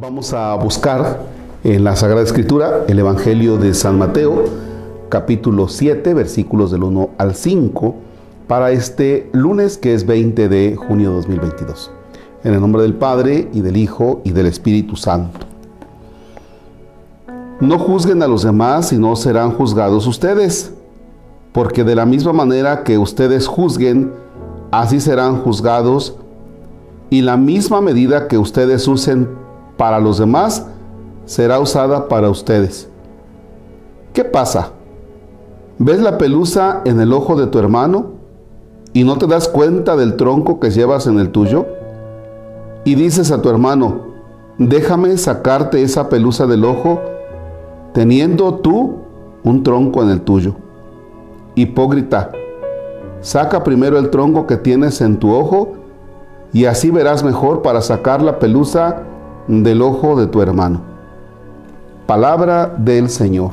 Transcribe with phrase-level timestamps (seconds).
[0.00, 1.20] Vamos a buscar
[1.62, 4.44] en la Sagrada Escritura el Evangelio de San Mateo,
[5.08, 7.94] capítulo 7, versículos del 1 al 5,
[8.48, 11.90] para este lunes que es 20 de junio de 2022.
[12.42, 15.38] En el nombre del Padre y del Hijo y del Espíritu Santo.
[17.60, 20.72] No juzguen a los demás y no serán juzgados ustedes,
[21.52, 24.12] porque de la misma manera que ustedes juzguen,
[24.70, 26.16] así serán juzgados,
[27.10, 29.28] y la misma medida que ustedes usen
[29.76, 30.66] para los demás
[31.24, 32.88] será usada para ustedes.
[34.12, 34.72] ¿Qué pasa?
[35.78, 38.12] ¿Ves la pelusa en el ojo de tu hermano
[38.92, 41.66] y no te das cuenta del tronco que llevas en el tuyo?
[42.84, 44.02] Y dices a tu hermano,
[44.58, 47.00] déjame sacarte esa pelusa del ojo
[47.94, 48.98] teniendo tú
[49.42, 50.54] un tronco en el tuyo.
[51.54, 52.30] Hipócrita,
[53.20, 55.72] saca primero el tronco que tienes en tu ojo
[56.52, 59.02] y así verás mejor para sacar la pelusa
[59.46, 60.80] del ojo de tu hermano.
[62.06, 63.50] Palabra del Señor.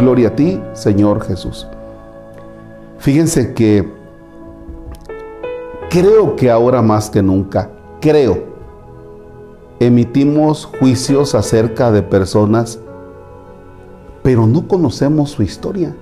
[0.00, 1.66] Gloria a ti, Señor Jesús.
[2.98, 3.92] Fíjense que
[5.90, 8.44] creo que ahora más que nunca, creo,
[9.78, 12.78] emitimos juicios acerca de personas,
[14.22, 15.94] pero no conocemos su historia.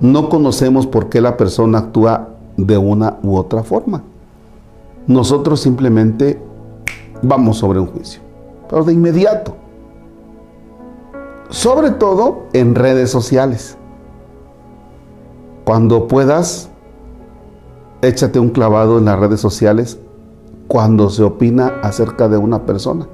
[0.00, 4.02] No conocemos por qué la persona actúa de una u otra forma.
[5.06, 6.40] Nosotros simplemente
[7.22, 8.20] vamos sobre un juicio,
[8.68, 9.56] pero de inmediato.
[11.48, 13.78] Sobre todo en redes sociales.
[15.64, 16.70] Cuando puedas,
[18.02, 19.98] échate un clavado en las redes sociales
[20.68, 23.06] cuando se opina acerca de una persona.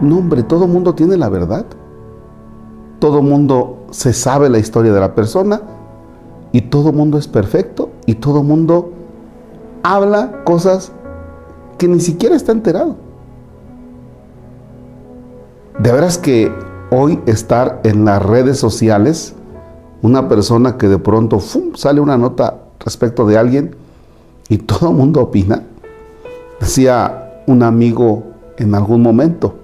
[0.00, 1.64] No, hombre, todo mundo tiene la verdad.
[3.04, 5.60] Todo mundo se sabe la historia de la persona
[6.52, 8.92] y todo mundo es perfecto y todo mundo
[9.82, 10.90] habla cosas
[11.76, 12.96] que ni siquiera está enterado.
[15.78, 16.50] De veras que
[16.90, 19.34] hoy estar en las redes sociales,
[20.00, 21.40] una persona que de pronto
[21.74, 23.76] sale una nota respecto de alguien
[24.48, 25.62] y todo mundo opina.
[26.58, 28.22] Decía un amigo
[28.56, 29.56] en algún momento,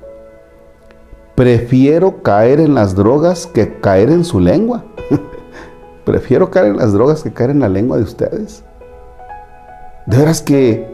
[1.40, 4.84] prefiero caer en las drogas que caer en su lengua.
[6.04, 8.62] prefiero caer en las drogas que caer en la lengua de ustedes.
[10.04, 10.86] De veras que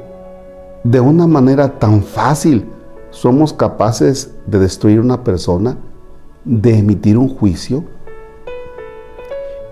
[0.85, 2.65] de una manera tan fácil
[3.11, 5.79] somos capaces de destruir una persona,
[6.45, 7.83] de emitir un juicio.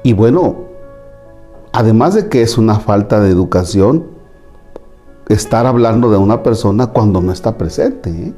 [0.03, 0.57] Y bueno,
[1.73, 4.07] además de que es una falta de educación,
[5.29, 8.11] estar hablando de una persona cuando no está presente.
[8.11, 8.35] ¿eh?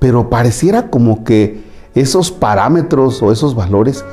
[0.00, 1.62] Pero pareciera como que
[1.94, 4.04] esos parámetros o esos valores,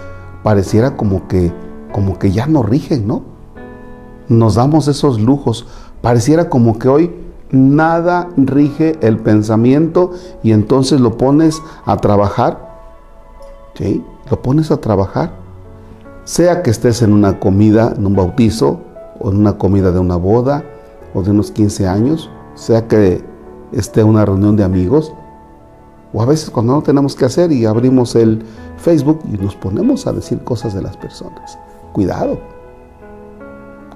[0.43, 1.51] pareciera como que,
[1.91, 3.23] como que ya no rigen, ¿no?
[4.29, 5.65] Nos damos esos lujos.
[6.01, 7.15] Pareciera como que hoy
[7.49, 10.11] nada rige el pensamiento
[10.43, 12.67] y entonces lo pones a trabajar.
[13.73, 14.03] ¿Sí?
[14.29, 15.31] Lo pones a trabajar.
[16.25, 18.81] Sea que estés en una comida, en un bautizo,
[19.19, 20.63] o en una comida de una boda,
[21.13, 23.23] o de unos 15 años, sea que
[23.71, 25.13] esté en una reunión de amigos,
[26.13, 28.43] o a veces cuando no tenemos que hacer y abrimos el
[28.77, 31.57] Facebook y nos ponemos a decir cosas de las personas.
[31.93, 32.39] Cuidado.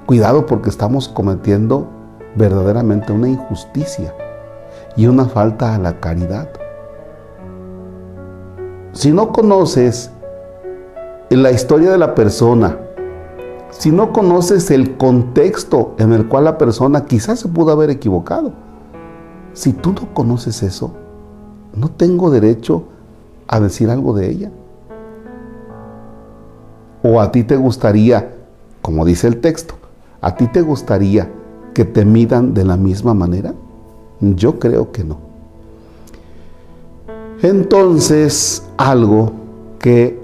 [0.06, 1.88] Cuidado porque estamos cometiendo
[2.36, 4.14] verdaderamente una injusticia
[4.96, 6.50] y una falta a la caridad.
[8.94, 10.12] Si no conoces
[11.30, 12.78] la historia de la persona,
[13.70, 18.52] si no conoces el contexto en el cual la persona quizás se pudo haber equivocado,
[19.54, 20.94] si tú no conoces eso,
[21.76, 22.84] no tengo derecho
[23.48, 24.52] a decir algo de ella.
[27.04, 28.36] O a ti te gustaría,
[28.82, 29.76] como dice el texto,
[30.22, 31.30] a ti te gustaría
[31.74, 33.54] que te midan de la misma manera?
[34.20, 35.18] Yo creo que no.
[37.42, 39.32] Entonces, algo
[39.80, 40.20] que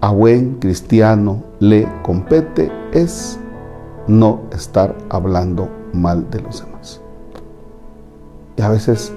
[0.00, 3.38] a buen cristiano le compete es
[4.08, 7.00] no estar hablando mal de los demás.
[8.56, 9.12] Y a veces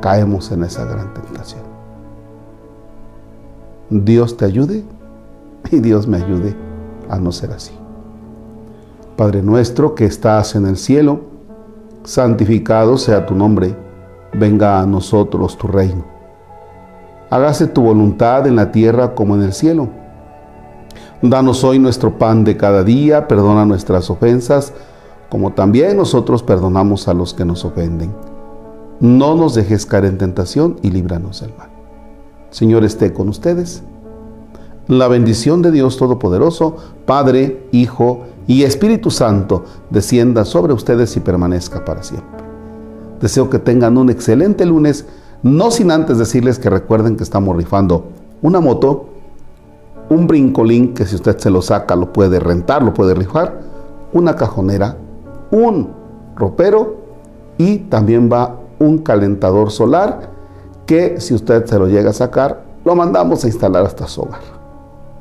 [0.00, 1.62] caemos en esa gran tentación.
[3.90, 4.84] Dios te ayude
[5.70, 6.54] y Dios me ayude
[7.08, 7.72] a no ser así.
[9.16, 11.22] Padre nuestro que estás en el cielo,
[12.04, 13.74] santificado sea tu nombre,
[14.32, 16.04] venga a nosotros tu reino.
[17.30, 19.88] Hágase tu voluntad en la tierra como en el cielo.
[21.20, 24.72] Danos hoy nuestro pan de cada día, perdona nuestras ofensas,
[25.28, 28.12] como también nosotros perdonamos a los que nos ofenden.
[29.00, 31.68] No nos dejes caer en tentación y líbranos del mal.
[32.50, 33.82] Señor esté con ustedes.
[34.88, 41.84] La bendición de Dios Todopoderoso, Padre, Hijo y Espíritu Santo descienda sobre ustedes y permanezca
[41.84, 42.44] para siempre.
[43.20, 45.06] Deseo que tengan un excelente lunes,
[45.44, 48.06] no sin antes decirles que recuerden que estamos rifando
[48.42, 49.10] una moto,
[50.08, 53.60] un brincolín que si usted se lo saca lo puede rentar, lo puede rifar,
[54.12, 54.96] una cajonera,
[55.52, 55.90] un
[56.34, 56.96] ropero
[57.58, 60.30] y también va un calentador solar
[60.86, 64.40] que si usted se lo llega a sacar, lo mandamos a instalar hasta su hogar.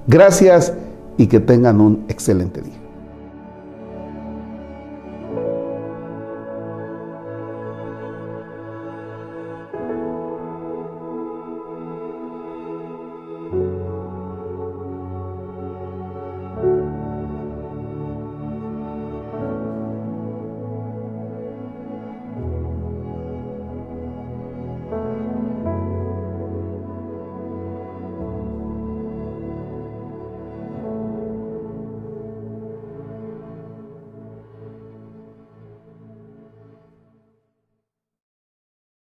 [0.08, 0.74] Gracias
[1.18, 2.77] y que tengan un excelente día.